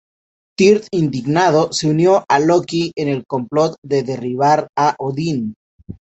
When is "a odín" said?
4.75-5.53